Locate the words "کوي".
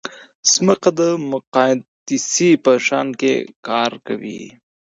4.07-4.41